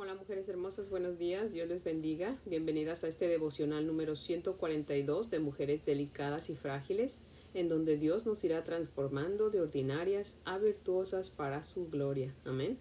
[0.00, 2.38] Hola mujeres hermosas, buenos días, Dios les bendiga.
[2.46, 7.20] Bienvenidas a este devocional número 142 de Mujeres Delicadas y Frágiles,
[7.52, 12.32] en donde Dios nos irá transformando de ordinarias a virtuosas para su gloria.
[12.44, 12.78] Amén.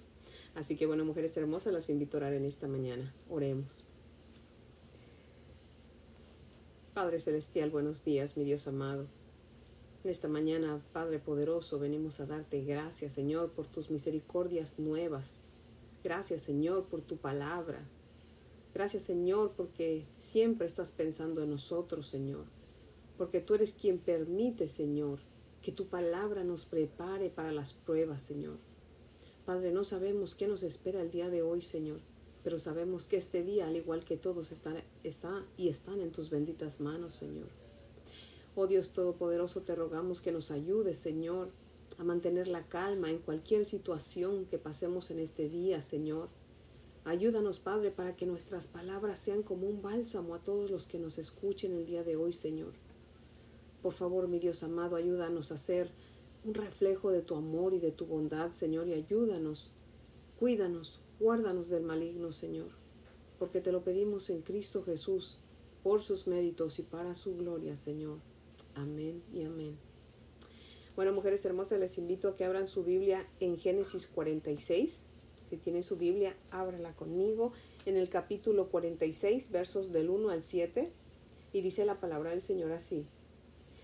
[0.54, 3.12] Así que bueno, mujeres hermosas, las invito a orar en esta mañana.
[3.32, 3.84] Oremos.
[6.94, 9.08] Padre Celestial, buenos días, mi Dios amado.
[10.04, 15.47] En esta mañana, Padre poderoso, venimos a darte gracias, Señor, por tus misericordias nuevas
[16.04, 17.88] Gracias Señor por tu palabra.
[18.74, 22.46] Gracias Señor porque siempre estás pensando en nosotros, Señor.
[23.18, 25.20] Porque tú eres quien permite, Señor,
[25.62, 28.58] que tu palabra nos prepare para las pruebas, Señor.
[29.46, 32.00] Padre, no sabemos qué nos espera el día de hoy, Señor,
[32.44, 36.30] pero sabemos que este día, al igual que todos, está, está y están en tus
[36.30, 37.48] benditas manos, Señor.
[38.56, 41.52] Oh Dios Todopoderoso, te rogamos que nos ayudes, Señor,
[41.98, 46.30] a mantener la calma en cualquier situación que pasemos en este día, Señor.
[47.06, 51.18] Ayúdanos, Padre, para que nuestras palabras sean como un bálsamo a todos los que nos
[51.18, 52.74] escuchen el día de hoy, Señor.
[53.82, 55.90] Por favor, mi Dios amado, ayúdanos a ser
[56.44, 59.72] un reflejo de tu amor y de tu bondad, Señor, y ayúdanos,
[60.40, 62.72] cuídanos, guárdanos del maligno, Señor,
[63.40, 65.40] porque te lo pedimos en Cristo Jesús,
[65.84, 68.20] por sus méritos y para su gloria, Señor.
[68.76, 69.87] Amén y amén.
[70.98, 75.06] Bueno, mujeres hermosas, les invito a que abran su Biblia en Génesis 46.
[75.44, 77.54] Si tienen su Biblia, ábrala conmigo
[77.86, 80.92] en el capítulo 46, versos del 1 al 7.
[81.54, 83.06] Y dice la palabra del Señor así.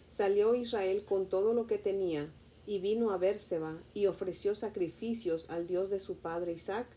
[0.07, 2.33] Salió Israel con todo lo que tenía
[2.65, 6.87] y vino a Bérseba y ofreció sacrificios al Dios de su padre Isaac.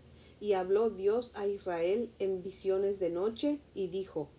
[0.41, 4.30] Y habló Dios a Israel en visiones de noche y dijo,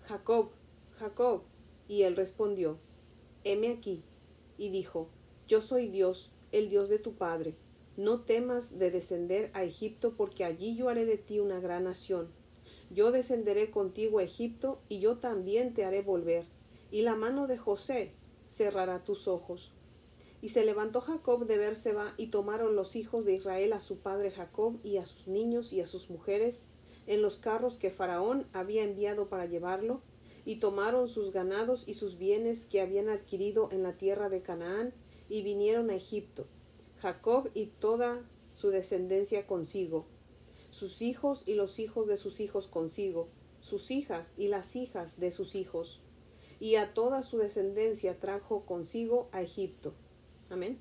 [0.00, 0.50] Jacob,
[0.98, 1.42] Jacob.
[1.86, 2.80] Y él respondió,
[3.44, 4.02] heme aquí
[4.62, 5.08] y dijo,
[5.48, 7.56] Yo soy Dios, el Dios de tu Padre.
[7.96, 12.28] No temas de descender a Egipto, porque allí yo haré de ti una gran nación.
[12.88, 16.46] Yo descenderé contigo a Egipto, y yo también te haré volver,
[16.92, 18.12] y la mano de José
[18.48, 19.72] cerrará tus ojos.
[20.40, 24.30] Y se levantó Jacob de Berseba, y tomaron los hijos de Israel a su padre
[24.30, 26.66] Jacob, y a sus niños y a sus mujeres,
[27.08, 30.02] en los carros que Faraón había enviado para llevarlo,
[30.44, 34.92] y tomaron sus ganados y sus bienes que habían adquirido en la tierra de Canaán,
[35.28, 36.46] y vinieron a Egipto,
[37.00, 40.04] Jacob y toda su descendencia consigo,
[40.70, 43.28] sus hijos y los hijos de sus hijos consigo,
[43.60, 46.00] sus hijas y las hijas de sus hijos,
[46.60, 49.94] y a toda su descendencia trajo consigo a Egipto.
[50.50, 50.78] Amén.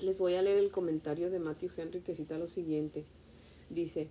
[0.00, 3.04] Les voy a leer el comentario de Matthew Henry que cita lo siguiente.
[3.68, 4.08] Dice,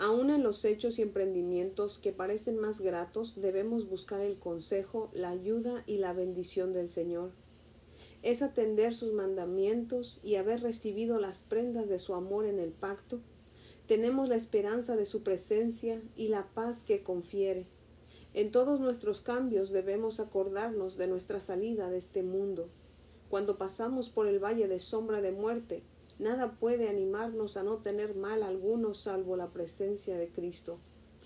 [0.00, 5.28] Aún en los hechos y emprendimientos que parecen más gratos, debemos buscar el consejo, la
[5.28, 7.32] ayuda y la bendición del Señor.
[8.22, 13.20] Es atender sus mandamientos y haber recibido las prendas de su amor en el pacto.
[13.86, 17.66] Tenemos la esperanza de su presencia y la paz que confiere.
[18.32, 22.70] En todos nuestros cambios debemos acordarnos de nuestra salida de este mundo.
[23.28, 25.82] Cuando pasamos por el valle de sombra de muerte,
[26.20, 30.76] Nada puede animarnos a no tener mal alguno salvo la presencia de Cristo.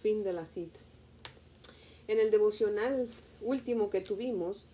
[0.01, 0.79] Fin de la cita.
[2.07, 3.09] En el devocional
[3.43, 4.67] último que tuvimos,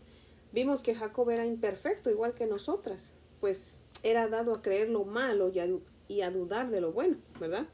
[0.53, 5.49] vimos que Jacob era imperfecto igual que nosotras, pues era dado a creer lo malo
[5.49, 5.67] y a,
[6.07, 7.67] y a dudar de lo bueno, ¿verdad?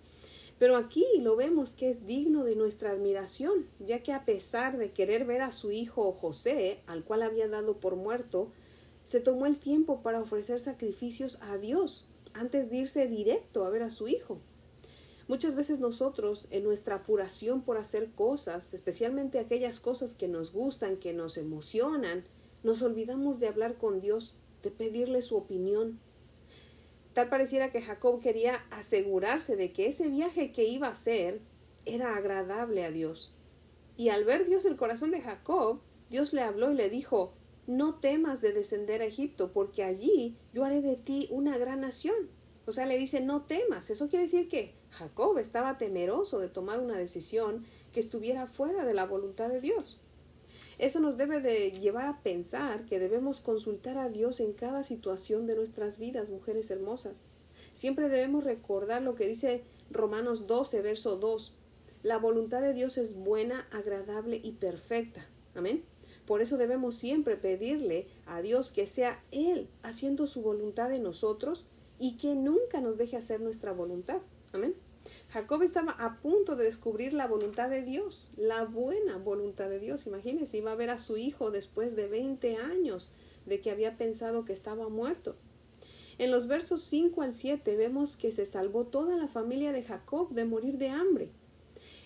[0.61, 4.93] Pero aquí lo vemos que es digno de nuestra admiración, ya que a pesar de
[4.93, 8.53] querer ver a su hijo José, al cual había dado por muerto,
[9.03, 12.07] se tomó el tiempo para ofrecer sacrificios a Dios
[12.39, 14.41] antes de irse directo a ver a su hijo.
[15.29, 20.99] Muchas veces nosotros, en nuestra apuración por hacer cosas, especialmente aquellas cosas que nos gustan,
[20.99, 22.25] que nos emocionan,
[22.63, 25.99] nos olvidamos de hablar con Dios, de pedirle su opinión.
[27.13, 31.41] Tal pareciera que Jacob quería asegurarse de que ese viaje que iba a hacer
[31.87, 33.35] era agradable a Dios.
[33.97, 35.81] Y al ver Dios el corazón de Jacob,
[36.11, 37.33] Dios le habló y le dijo,
[37.67, 42.29] no temas de descender a Egipto, porque allí yo haré de ti una gran nación.
[42.67, 43.91] O sea, le dice, no temas.
[43.91, 48.95] Eso quiere decir que Jacob estaba temeroso de tomar una decisión que estuviera fuera de
[48.95, 50.01] la voluntad de Dios.
[50.79, 55.47] Eso nos debe de llevar a pensar que debemos consultar a Dios en cada situación
[55.47, 57.25] de nuestras vidas, mujeres hermosas.
[57.73, 61.55] Siempre debemos recordar lo que dice Romanos 12, verso 2.
[62.03, 65.27] La voluntad de Dios es buena, agradable y perfecta.
[65.55, 65.83] Amén.
[66.27, 71.65] Por eso debemos siempre pedirle a Dios que sea Él haciendo su voluntad en nosotros
[71.99, 74.19] y que nunca nos deje hacer nuestra voluntad.
[74.53, 74.75] Amén.
[75.31, 80.07] Jacob estaba a punto de descubrir la voluntad de Dios, la buena voluntad de Dios.
[80.07, 83.13] Imagínense, iba a ver a su hijo después de 20 años
[83.45, 85.37] de que había pensado que estaba muerto.
[86.19, 90.31] En los versos 5 al 7 vemos que se salvó toda la familia de Jacob
[90.31, 91.31] de morir de hambre.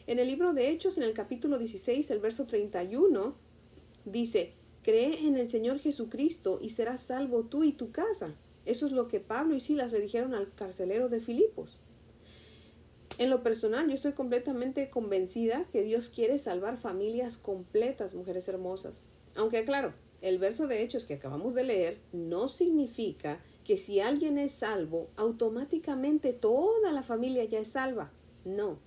[0.07, 3.35] En el libro de Hechos, en el capítulo 16, el verso 31,
[4.05, 8.35] dice, Cree en el Señor Jesucristo y serás salvo tú y tu casa.
[8.65, 11.81] Eso es lo que Pablo y Silas le dijeron al carcelero de Filipos.
[13.19, 19.05] En lo personal, yo estoy completamente convencida que Dios quiere salvar familias completas, mujeres hermosas.
[19.37, 19.93] Aunque claro,
[20.23, 25.11] el verso de Hechos que acabamos de leer no significa que si alguien es salvo,
[25.17, 28.11] automáticamente toda la familia ya es salva.
[28.47, 28.79] No.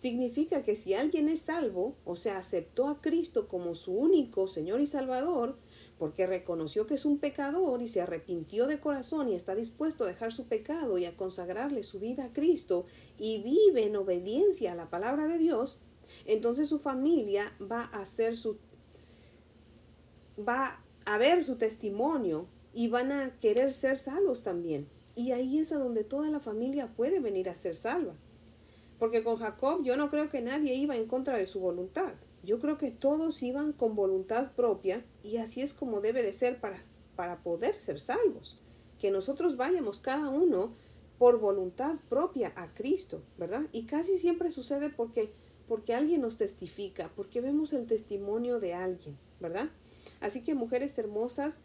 [0.00, 4.80] Significa que si alguien es salvo, o sea, aceptó a Cristo como su único Señor
[4.80, 5.58] y Salvador,
[5.98, 10.06] porque reconoció que es un pecador y se arrepintió de corazón y está dispuesto a
[10.06, 12.86] dejar su pecado y a consagrarle su vida a Cristo
[13.18, 15.78] y vive en obediencia a la palabra de Dios,
[16.24, 18.56] entonces su familia va a hacer su
[20.38, 24.88] va a ver su testimonio y van a querer ser salvos también.
[25.14, 28.14] Y ahí es a donde toda la familia puede venir a ser salva.
[29.00, 32.14] Porque con Jacob yo no creo que nadie iba en contra de su voluntad.
[32.44, 36.60] Yo creo que todos iban con voluntad propia y así es como debe de ser
[36.60, 36.78] para,
[37.16, 38.60] para poder ser salvos.
[38.98, 40.74] Que nosotros vayamos cada uno
[41.18, 43.62] por voluntad propia a Cristo, ¿verdad?
[43.72, 45.32] Y casi siempre sucede porque,
[45.66, 49.70] porque alguien nos testifica, porque vemos el testimonio de alguien, ¿verdad?
[50.20, 51.62] Así que mujeres hermosas,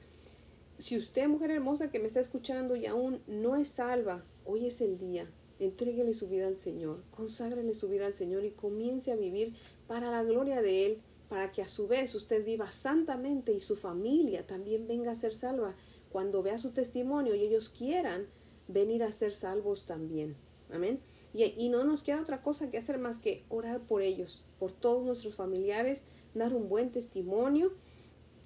[0.77, 4.79] si usted, mujer hermosa que me está escuchando y aún no es salva, hoy es
[4.81, 5.29] el día.
[5.59, 9.55] Entréguele su vida al Señor, conságrele su vida al Señor y comience a vivir
[9.87, 13.75] para la gloria de Él, para que a su vez usted viva santamente y su
[13.75, 15.75] familia también venga a ser salva
[16.11, 18.27] cuando vea su testimonio y ellos quieran
[18.67, 20.35] venir a ser salvos también.
[20.71, 20.99] Amén.
[21.33, 24.71] Y, y, no nos queda otra cosa que hacer más que orar por ellos, por
[24.71, 27.73] todos nuestros familiares, dar un buen testimonio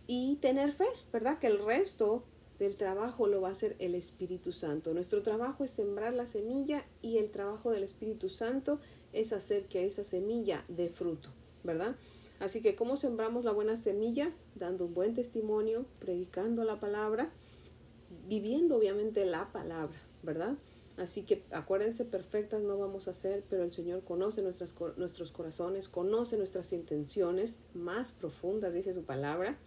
[0.07, 1.38] y tener fe, ¿verdad?
[1.38, 2.23] Que el resto
[2.59, 4.94] del trabajo lo va a hacer el Espíritu Santo.
[4.94, 8.79] Nuestro trabajo es sembrar la semilla y el trabajo del Espíritu Santo
[9.13, 11.29] es hacer que esa semilla dé fruto,
[11.63, 11.95] ¿verdad?
[12.39, 14.31] Así que ¿cómo sembramos la buena semilla?
[14.56, 17.31] Dando un buen testimonio, predicando la palabra,
[18.27, 20.56] viviendo obviamente la palabra, ¿verdad?
[20.97, 25.88] Así que acuérdense, perfectas no vamos a ser, pero el Señor conoce nuestras, nuestros corazones,
[25.88, 29.57] conoce nuestras intenciones más profundas, dice su palabra.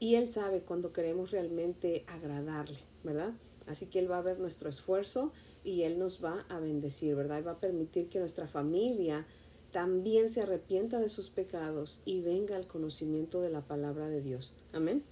[0.00, 3.32] Y Él sabe cuando queremos realmente agradarle, ¿verdad?
[3.66, 5.32] Así que Él va a ver nuestro esfuerzo
[5.64, 7.40] y Él nos va a bendecir, ¿verdad?
[7.40, 9.26] Y va a permitir que nuestra familia
[9.72, 14.54] también se arrepienta de sus pecados y venga al conocimiento de la palabra de Dios.
[14.72, 15.02] Amén.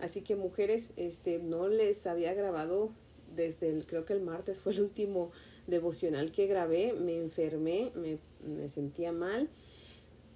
[0.00, 2.90] Así que mujeres, este, no les había grabado
[3.36, 5.30] desde el, creo que el martes fue el último
[5.66, 9.48] devocional que grabé, me enfermé, me, me sentía mal,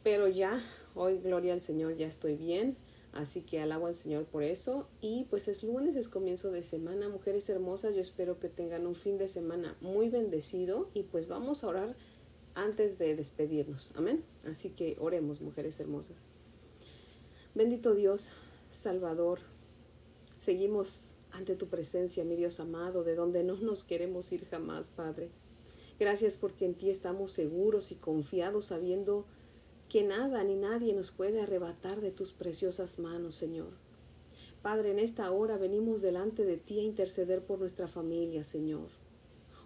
[0.05, 0.63] pero ya,
[0.95, 2.77] hoy, gloria al Señor, ya estoy bien.
[3.15, 4.89] Así que alabo al Señor por eso.
[5.01, 7.09] Y pues es lunes, es comienzo de semana.
[7.09, 10.91] Mujeres hermosas, yo espero que tengan un fin de semana muy bendecido.
[10.95, 11.97] Y pues vamos a orar
[12.55, 13.93] antes de despedirnos.
[13.95, 14.25] Amén.
[14.47, 16.17] Así que oremos, mujeres hermosas.
[17.55, 18.31] Bendito Dios,
[18.73, 19.39] Salvador.
[20.39, 25.31] Seguimos ante tu presencia, mi Dios amado, de donde no nos queremos ir jamás, Padre.
[26.01, 29.25] Gracias porque en ti estamos seguros y confiados sabiendo
[29.95, 33.75] que nada ni nadie nos puede arrebatar de tus preciosas manos, Señor.
[34.61, 38.89] Padre, en esta hora venimos delante de ti a interceder por nuestra familia, Señor.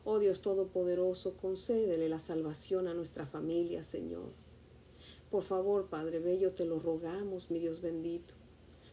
[0.04, 4.32] Oh Dios Todopoderoso, concédele la salvación a nuestra familia, Señor.
[5.30, 8.34] Por favor, Padre Bello, te lo rogamos, mi Dios bendito.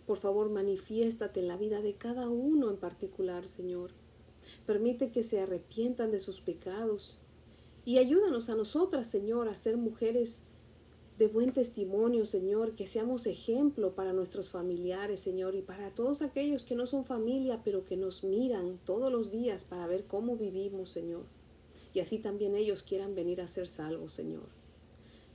[0.07, 3.91] Por favor, manifiéstate en la vida de cada uno en particular, Señor.
[4.65, 7.19] Permite que se arrepientan de sus pecados
[7.83, 10.43] y ayúdanos a nosotras, Señor, a ser mujeres
[11.17, 16.65] de buen testimonio, Señor, que seamos ejemplo para nuestros familiares, Señor, y para todos aquellos
[16.65, 20.89] que no son familia, pero que nos miran todos los días para ver cómo vivimos,
[20.89, 21.23] Señor.
[21.93, 24.43] Y así también ellos quieran venir a ser salvos, Señor.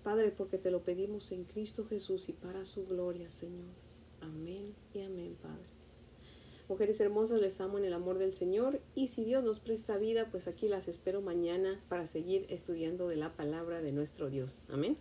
[0.03, 3.73] Padre, porque te lo pedimos en Cristo Jesús y para su gloria, Señor.
[4.21, 5.71] Amén y amén, Padre.
[6.69, 10.29] Mujeres hermosas, les amo en el amor del Señor y si Dios nos presta vida,
[10.31, 14.61] pues aquí las espero mañana para seguir estudiando de la palabra de nuestro Dios.
[14.69, 14.97] Amén.